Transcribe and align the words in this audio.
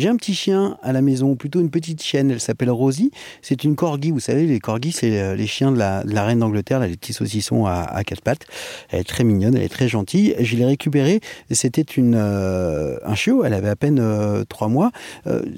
J'ai 0.00 0.08
un 0.08 0.16
petit 0.16 0.32
chien 0.32 0.78
à 0.82 0.94
la 0.94 1.02
maison, 1.02 1.36
plutôt 1.36 1.60
une 1.60 1.68
petite 1.68 2.02
chienne, 2.02 2.30
elle 2.30 2.40
s'appelle 2.40 2.70
Rosie. 2.70 3.10
C'est 3.42 3.64
une 3.64 3.76
corgi, 3.76 4.12
vous 4.12 4.18
savez, 4.18 4.46
les 4.46 4.58
corgis, 4.58 4.92
c'est 4.92 5.20
euh, 5.20 5.36
les 5.36 5.46
chiens 5.46 5.72
de 5.72 5.76
la, 5.76 6.24
reine 6.24 6.38
d'Angleterre, 6.38 6.80
les 6.80 6.96
petits 6.96 7.12
saucissons 7.12 7.66
à, 7.66 8.02
quatre 8.06 8.22
pattes. 8.22 8.46
Elle 8.88 9.00
est 9.00 9.04
très 9.04 9.24
mignonne, 9.24 9.54
elle 9.54 9.62
est 9.62 9.68
très 9.68 9.88
gentille. 9.88 10.34
Je 10.40 10.56
l'ai 10.56 10.64
récupérée, 10.64 11.20
c'était 11.50 11.84
euh, 11.98 12.96
un 13.04 13.14
chiot, 13.14 13.44
elle 13.44 13.52
avait 13.52 13.68
à 13.68 13.76
peine 13.76 13.98
euh, 14.00 14.42
trois 14.48 14.68
mois. 14.68 14.90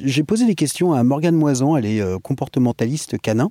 J'ai 0.02 0.24
posé 0.24 0.45
des 0.45 0.56
questions 0.56 0.93
à 0.93 1.04
Morgane 1.04 1.37
Moisan, 1.37 1.77
elle 1.77 1.87
est 1.87 2.03
comportementaliste 2.22 3.21
canin, 3.21 3.49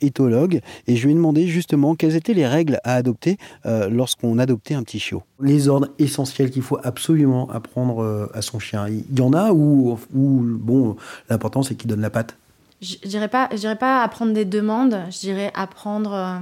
éthologue, 0.00 0.60
et 0.88 0.96
je 0.96 1.04
lui 1.04 1.12
ai 1.12 1.14
demandé 1.14 1.46
justement 1.46 1.94
quelles 1.94 2.16
étaient 2.16 2.34
les 2.34 2.48
règles 2.48 2.80
à 2.82 2.94
adopter 2.94 3.36
lorsqu'on 3.64 4.40
adoptait 4.40 4.74
un 4.74 4.82
petit 4.82 4.98
chiot. 4.98 5.22
Les 5.40 5.68
ordres 5.68 5.88
essentiels 6.00 6.50
qu'il 6.50 6.62
faut 6.62 6.78
absolument 6.82 7.48
apprendre 7.50 8.28
à 8.34 8.42
son 8.42 8.58
chien. 8.58 8.88
Il 8.88 9.16
y 9.16 9.22
en 9.22 9.32
a 9.32 9.52
où, 9.52 9.96
bon, 10.10 10.96
l'important 11.28 11.62
c'est 11.62 11.74
qu'il 11.74 11.88
donne 11.88 12.00
la 12.00 12.10
patte 12.10 12.36
Je 12.80 12.96
dirais 13.06 13.28
pas, 13.28 13.48
je 13.52 13.56
dirais 13.56 13.76
pas 13.76 14.02
apprendre 14.02 14.32
des 14.32 14.44
demandes, 14.44 14.98
je 15.10 15.18
dirais 15.18 15.50
apprendre 15.54 16.12
euh, 16.14 16.38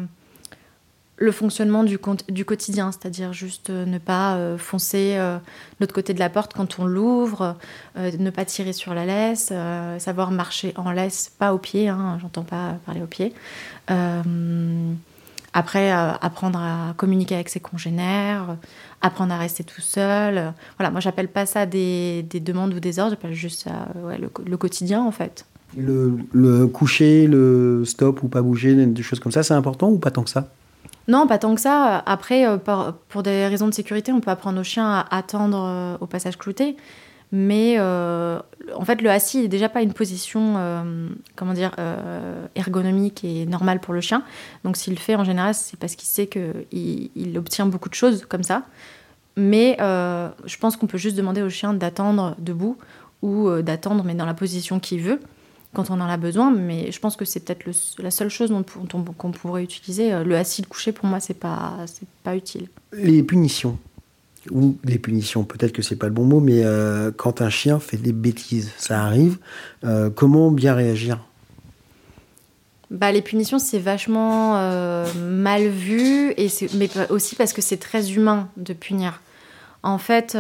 le 1.16 1.32
fonctionnement 1.32 1.84
du, 1.84 1.98
du 2.28 2.44
quotidien, 2.44 2.92
c'est-à-dire 2.92 3.32
juste 3.32 3.70
euh, 3.70 3.84
ne 3.84 3.98
pas 3.98 4.36
euh, 4.36 4.58
foncer 4.58 5.16
de 5.16 5.40
l'autre 5.80 5.94
côté 5.94 6.14
de 6.14 6.20
la 6.20 6.30
porte 6.30 6.52
quand 6.54 6.78
on 6.78 6.86
l'ouvre, 6.86 7.56
ne 7.96 8.30
pas 8.30 8.44
tirer 8.44 8.72
sur 8.72 8.94
la 8.94 9.06
laisse, 9.06 9.52
savoir 9.98 10.30
marcher 10.30 10.72
en 10.76 10.90
laisse, 10.90 11.32
pas 11.38 11.54
au 11.54 11.58
pied, 11.58 11.88
hein, 11.88 12.18
j'entends 12.20 12.44
pas 12.44 12.76
parler 12.86 13.02
au 13.02 13.06
pied. 13.06 13.32
Après, 15.52 15.90
apprendre 15.90 16.58
à 16.58 16.94
communiquer 16.96 17.34
avec 17.34 17.48
ses 17.48 17.60
congénères, 17.60 18.56
apprendre 19.00 19.32
à 19.32 19.38
rester 19.38 19.64
tout 19.64 19.80
seul. 19.80 20.52
Voilà, 20.78 20.90
moi 20.90 21.00
j'appelle 21.00 21.28
pas 21.28 21.46
ça 21.46 21.66
des, 21.66 22.22
demandes 22.32 22.74
ou 22.74 22.80
des 22.80 22.98
ordres, 22.98 23.12
j'appelle 23.12 23.34
juste 23.34 23.64
ça 23.64 23.88
le, 24.18 24.56
quotidien 24.56 25.02
en 25.02 25.10
fait. 25.10 25.46
Le, 25.76 26.66
coucher, 26.66 27.26
le 27.26 27.82
stop 27.84 28.22
ou 28.22 28.28
pas 28.28 28.42
bouger, 28.42 28.74
des 28.74 29.02
choses 29.02 29.20
comme 29.20 29.32
ça, 29.32 29.42
c'est 29.42 29.54
important 29.54 29.90
ou 29.90 29.98
pas 29.98 30.10
tant 30.10 30.22
que 30.22 30.30
ça? 30.30 30.48
Non, 31.08 31.26
pas 31.26 31.38
tant 31.38 31.54
que 31.54 31.60
ça. 31.60 32.02
Après, 32.04 32.46
euh, 32.46 32.58
pour 33.08 33.22
des 33.22 33.46
raisons 33.46 33.66
de 33.66 33.72
sécurité, 33.72 34.12
on 34.12 34.20
peut 34.20 34.30
apprendre 34.30 34.60
aux 34.60 34.64
chiens 34.64 34.90
à 34.90 35.16
attendre 35.16 35.64
euh, 35.66 35.96
au 36.00 36.06
passage 36.06 36.36
clouté. 36.36 36.76
Mais 37.30 37.76
euh, 37.78 38.40
en 38.74 38.84
fait, 38.84 39.02
le 39.02 39.10
assis 39.10 39.42
n'est 39.42 39.48
déjà 39.48 39.68
pas 39.68 39.82
une 39.82 39.92
position, 39.92 40.54
comment 41.36 41.52
dire, 41.52 41.74
ergonomique 42.54 43.24
et 43.24 43.46
normale 43.46 43.80
pour 43.80 43.94
le 43.94 44.00
chien. 44.00 44.22
Donc, 44.64 44.76
s'il 44.76 44.94
le 44.94 44.98
fait, 44.98 45.14
en 45.14 45.24
général, 45.24 45.54
c'est 45.54 45.78
parce 45.78 45.94
qu'il 45.94 46.08
sait 46.08 46.26
qu'il 46.26 47.10
il 47.14 47.38
obtient 47.38 47.66
beaucoup 47.66 47.88
de 47.88 47.94
choses 47.94 48.24
comme 48.26 48.42
ça. 48.42 48.62
Mais 49.36 49.76
je 49.78 50.56
pense 50.58 50.76
qu'on 50.76 50.86
peut 50.86 50.98
juste 50.98 51.16
demander 51.16 51.42
au 51.42 51.50
chien 51.50 51.74
d'attendre 51.74 52.34
debout 52.38 52.78
ou 53.22 53.50
d'attendre, 53.60 54.04
mais 54.04 54.14
dans 54.14 54.26
la 54.26 54.34
position 54.34 54.80
qu'il 54.80 55.00
veut 55.00 55.20
quand 55.74 55.90
on 55.90 56.00
en 56.00 56.08
a 56.08 56.16
besoin, 56.16 56.50
mais 56.50 56.90
je 56.92 56.98
pense 56.98 57.16
que 57.16 57.24
c'est 57.24 57.40
peut-être 57.40 57.68
la 57.98 58.10
seule 58.10 58.30
chose 58.30 58.52
qu'on 59.18 59.32
pourrait 59.32 59.62
utiliser. 59.62 60.12
Euh, 60.12 60.24
le 60.24 60.36
assis, 60.36 60.62
le 60.62 60.66
coucher, 60.66 60.92
pour 60.92 61.06
moi, 61.06 61.20
c'est 61.20 61.38
pas, 61.38 61.84
pas 62.24 62.36
utile. 62.36 62.68
Les 62.92 63.22
punitions, 63.22 63.78
ou 64.50 64.76
les 64.84 64.98
punitions, 64.98 65.44
peut-être 65.44 65.72
que 65.72 65.82
c'est 65.82 65.96
pas 65.96 66.06
le 66.06 66.12
bon 66.12 66.24
mot, 66.24 66.40
mais 66.40 66.64
euh, 66.64 67.10
quand 67.16 67.40
un 67.40 67.50
chien 67.50 67.78
fait 67.78 67.96
des 67.96 68.12
bêtises, 68.12 68.70
ça 68.76 69.02
arrive, 69.02 69.38
euh, 69.84 70.10
comment 70.10 70.50
bien 70.50 70.74
réagir? 70.74 71.18
Bah, 72.90 73.12
les 73.12 73.22
punitions, 73.22 73.58
c'est 73.58 73.78
vachement 73.78 74.54
mal 75.14 75.68
vu, 75.68 76.32
et 76.38 76.48
mais 76.74 76.88
aussi 77.10 77.36
parce 77.36 77.52
que 77.52 77.60
c'est 77.60 77.76
très 77.76 78.12
humain 78.12 78.48
de 78.56 78.72
punir. 78.72 79.20
En 79.82 79.98
fait, 79.98 80.36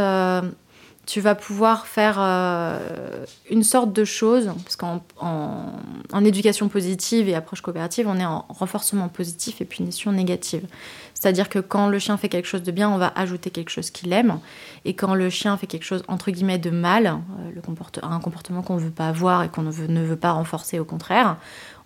tu 1.08 1.22
vas 1.22 1.34
pouvoir 1.34 1.86
faire 1.86 2.16
euh, 2.18 3.24
une 3.48 3.62
sorte 3.62 3.94
de 3.94 4.04
chose, 4.04 4.52
parce 4.62 4.76
qu'en 4.76 5.02
en, 5.18 6.22
éducation 6.22 6.68
positive 6.68 7.30
et 7.30 7.34
approche 7.34 7.62
coopérative, 7.62 8.06
on 8.06 8.18
est 8.20 8.26
en 8.26 8.44
renforcement 8.50 9.08
positif 9.08 9.62
et 9.62 9.64
punition 9.64 10.12
négative. 10.12 10.66
C'est-à-dire 11.14 11.48
que 11.48 11.60
quand 11.60 11.88
le 11.88 11.98
chien 11.98 12.18
fait 12.18 12.28
quelque 12.28 12.44
chose 12.44 12.62
de 12.62 12.70
bien, 12.70 12.90
on 12.90 12.98
va 12.98 13.10
ajouter 13.16 13.48
quelque 13.48 13.70
chose 13.70 13.90
qu'il 13.90 14.12
aime, 14.12 14.38
et 14.84 14.92
quand 14.92 15.14
le 15.14 15.30
chien 15.30 15.56
fait 15.56 15.66
quelque 15.66 15.86
chose 15.86 16.02
entre 16.08 16.30
guillemets 16.30 16.58
de 16.58 16.68
mal, 16.68 17.06
euh, 17.06 17.50
le 17.54 17.62
un 18.02 18.20
comportement 18.20 18.60
qu'on 18.60 18.74
ne 18.74 18.80
veut 18.80 18.90
pas 18.90 19.08
avoir 19.08 19.44
et 19.44 19.48
qu'on 19.48 19.62
ne 19.62 20.02
veut 20.02 20.16
pas 20.16 20.32
renforcer, 20.32 20.78
au 20.78 20.84
contraire, 20.84 21.38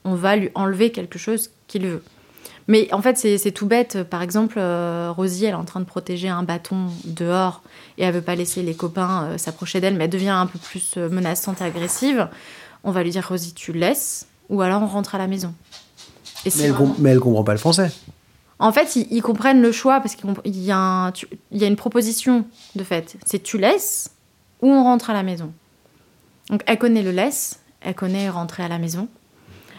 on 0.02 0.16
va 0.16 0.34
lui 0.34 0.50
enlever 0.56 0.90
quelque 0.90 1.20
chose 1.20 1.50
qu'il 1.68 1.86
veut. 1.86 2.02
Mais 2.68 2.92
en 2.92 3.02
fait, 3.02 3.16
c'est 3.16 3.52
tout 3.52 3.66
bête. 3.66 4.02
Par 4.04 4.22
exemple, 4.22 4.56
euh, 4.58 5.12
Rosie, 5.14 5.44
elle 5.44 5.52
est 5.52 5.54
en 5.54 5.64
train 5.64 5.80
de 5.80 5.84
protéger 5.84 6.28
un 6.28 6.42
bâton 6.42 6.86
dehors 7.04 7.62
et 7.98 8.04
elle 8.04 8.14
veut 8.14 8.22
pas 8.22 8.34
laisser 8.34 8.62
les 8.62 8.74
copains 8.74 9.24
euh, 9.24 9.38
s'approcher 9.38 9.80
d'elle, 9.80 9.96
mais 9.96 10.04
elle 10.04 10.10
devient 10.10 10.28
un 10.28 10.46
peu 10.46 10.58
plus 10.58 10.94
euh, 10.96 11.08
menaçante 11.08 11.60
et 11.60 11.64
agressive. 11.64 12.28
On 12.84 12.90
va 12.90 13.02
lui 13.02 13.10
dire 13.10 13.26
Rosie, 13.26 13.54
tu 13.54 13.72
laisses, 13.72 14.26
ou 14.48 14.62
alors 14.62 14.82
on 14.82 14.86
rentre 14.86 15.14
à 15.14 15.18
la 15.18 15.26
maison. 15.26 15.54
mais, 16.44 16.52
elle 16.58 16.72
ne 16.72 17.18
comprend 17.18 17.44
pas 17.44 17.52
le 17.52 17.58
français. 17.58 17.90
En 18.58 18.70
fait, 18.70 18.94
ils, 18.94 19.22
comprennent 19.22 19.60
le 19.60 19.72
choix 19.72 20.00
parce 20.00 20.14
qu'il 20.14 20.30
y, 20.56 20.70
a 20.70 21.12
y 21.50 21.64
a 21.64 21.66
une 21.66 21.76
proposition 21.76 22.44
de 22.76 22.84
fait. 22.84 23.16
C'est 23.26 23.42
tu 23.42 23.58
laisses 23.58 24.10
ou 24.60 24.68
on 24.68 24.84
rentre 24.84 25.10
à 25.10 25.12
la 25.12 25.24
maison. 25.24 25.52
Donc 26.48 26.62
elle 26.66 26.78
connaît 26.78 27.02
le 27.02 27.10
laisse, 27.10 27.60
elle 27.80 27.96
connaît 27.96 28.28
rentrer 28.28 28.62
à 28.62 28.68
la 28.68 28.78
maison. 28.78 29.08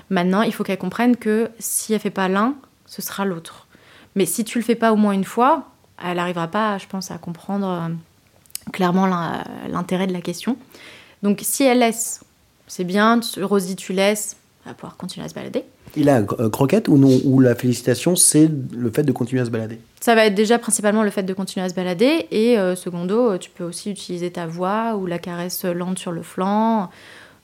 Maintenant, 0.10 0.42
il 0.42 0.54
faut 0.54 0.64
qu'elle 0.64 0.78
comprenne 0.78 1.16
que 1.16 1.50
si 1.60 1.94
elle 1.94 2.00
fait 2.00 2.10
pas 2.10 2.28
l'un, 2.28 2.56
ce 2.86 3.02
sera 3.02 3.26
l'autre. 3.26 3.68
Mais 4.16 4.26
si 4.26 4.44
tu 4.44 4.60
le 4.60 4.64
fais 4.64 4.76
pas 4.76 4.94
au 4.94 4.96
moins 4.96 5.14
une 5.14 5.24
fois, 5.24 5.70
elle 6.04 6.18
n'arrivera 6.18 6.48
pas, 6.48 6.78
je 6.78 6.88
pense, 6.88 7.12
à 7.12 7.18
comprendre 7.18 7.68
euh, 7.68 8.72
clairement 8.72 9.08
l'intérêt 9.68 10.08
de 10.08 10.14
la 10.14 10.22
question. 10.22 10.58
Donc 11.24 11.40
si 11.42 11.64
elle 11.64 11.80
laisse, 11.80 12.22
c'est 12.68 12.84
bien, 12.84 13.20
Rosie, 13.42 13.76
tu 13.76 13.94
laisses, 13.94 14.36
elle 14.66 14.72
va 14.72 14.76
pouvoir 14.76 14.98
continuer 14.98 15.26
à 15.26 15.30
se 15.30 15.34
balader. 15.34 15.64
Il 15.96 16.10
a 16.10 16.18
euh, 16.40 16.50
croquette 16.50 16.88
ou 16.88 16.98
non 16.98 17.20
Ou 17.24 17.40
la 17.40 17.56
félicitation, 17.56 18.16
c'est 18.16 18.50
le 18.72 18.92
fait 18.92 19.04
de 19.04 19.12
continuer 19.12 19.42
à 19.42 19.46
se 19.46 19.50
balader? 19.50 19.80
Ça 20.00 20.16
va 20.16 20.26
être 20.26 20.36
déjà 20.36 20.60
principalement 20.60 21.04
le 21.04 21.10
fait 21.10 21.24
de 21.24 21.34
continuer 21.34 21.66
à 21.66 21.70
se 21.70 21.76
balader. 21.76 22.28
Et 22.32 22.58
euh, 22.58 22.76
secondo, 22.76 23.38
tu 23.38 23.50
peux 23.50 23.64
aussi 23.64 23.92
utiliser 23.92 24.32
ta 24.32 24.48
voix 24.48 24.96
ou 24.96 25.06
la 25.06 25.20
caresse 25.20 25.66
lente 25.66 26.00
sur 26.00 26.12
le 26.12 26.24
flanc. 26.24 26.90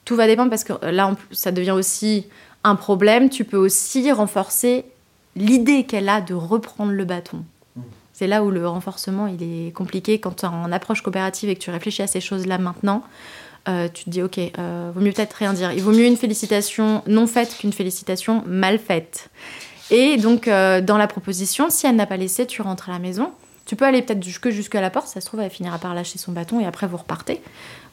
Tout 0.06 0.16
va 0.16 0.28
dépendre 0.28 0.50
parce 0.50 0.64
que 0.64 0.74
là, 0.86 1.16
ça 1.32 1.52
devient 1.52 1.72
aussi 1.72 2.26
un 2.64 2.76
problème. 2.76 3.30
Tu 3.30 3.46
peux 3.46 3.58
aussi 3.58 4.12
renforcer 4.12 4.86
l'idée 5.36 5.86
qu'elle 5.86 6.10
a 6.10 6.22
de 6.22 6.34
reprendre 6.34 6.92
le 6.92 7.06
bâton. 7.06 7.44
C'est 8.14 8.28
là 8.28 8.44
où 8.44 8.52
le 8.52 8.68
renforcement 8.68 9.28
il 9.28 9.42
est 9.42 9.72
compliqué 9.72 10.20
quand 10.20 10.38
tu 10.38 10.46
es 10.46 10.50
en 10.50 10.74
approche 10.74 11.02
coopérative 11.02 11.48
et 11.48 11.56
que 11.56 11.62
tu 11.62 11.72
réfléchis 11.72 12.02
à 12.02 12.08
ces 12.08 12.20
choses-là 12.20 12.58
maintenant. 12.58 13.02
Euh, 13.70 13.88
tu 13.94 14.04
te 14.04 14.10
dis 14.10 14.22
ok, 14.22 14.38
euh, 14.38 14.92
vaut 14.94 15.00
mieux 15.00 15.14
peut-être 15.14 15.34
rien 15.34 15.54
dire. 15.54 15.72
Il 15.72 15.82
vaut 15.82 15.92
mieux 15.92 16.06
une 16.06 16.18
félicitation 16.18 17.02
non 17.08 17.28
faite 17.28 17.56
qu'une 17.58 17.72
félicitation 17.72 18.44
mal 18.46 18.78
faite. 18.78 19.30
Et 19.90 20.18
donc 20.18 20.48
euh, 20.50 20.82
dans 20.82 20.98
la 20.98 21.08
proposition, 21.08 21.70
si 21.70 21.88
elle 21.88 21.96
n'a 21.96 22.06
pas 22.06 22.18
laissé, 22.18 22.46
tu 22.46 22.62
rentres 22.62 22.90
à 22.90 22.92
la 22.92 23.00
maison. 23.00 23.32
Tu 23.70 23.76
peux 23.76 23.86
aller 23.86 24.02
peut-être 24.02 24.24
jusque 24.24 24.50
jusqu'à 24.50 24.82
la 24.82 24.90
porte, 24.90 25.10
ça 25.10 25.22
se 25.22 25.28
trouve, 25.28 25.42
elle 25.42 25.52
finira 25.52 25.78
par 25.78 25.94
lâcher 25.94 26.18
son 26.18 26.32
bâton 26.32 26.60
et 26.60 26.66
après 26.66 26.88
vous 26.88 26.98
repartez. 26.98 27.40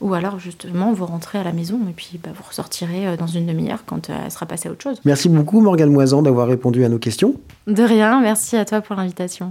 Ou 0.00 0.14
alors 0.14 0.38
justement, 0.38 0.94
vous 0.94 1.04
rentrez 1.04 1.37
à 1.37 1.44
la 1.44 1.53
maison 1.53 1.78
et 1.91 1.92
puis 1.92 2.19
bah, 2.25 2.31
vous 2.34 2.44
ressortirez 2.48 3.06
euh, 3.06 3.16
dans 3.19 3.26
une 3.26 3.44
demi-heure 3.44 3.84
quand 3.84 4.09
euh, 4.09 4.15
elle 4.25 4.31
sera 4.31 4.47
passée 4.47 4.70
à 4.70 4.72
autre 4.72 4.82
chose. 4.82 5.03
Merci 5.04 5.28
beaucoup 5.28 5.60
Morgane 5.60 5.91
Moisan 5.91 6.22
d'avoir 6.22 6.48
répondu 6.48 6.82
à 6.82 6.88
nos 6.88 6.98
questions. 6.98 7.34
De 7.66 7.82
rien, 7.82 8.22
merci 8.22 8.56
à 8.56 8.65
toi 8.65 8.81
pour 8.81 8.97
l'invitation. 8.97 9.44